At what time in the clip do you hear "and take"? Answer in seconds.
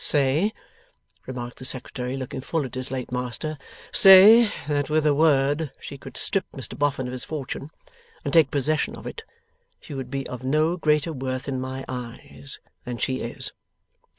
8.25-8.49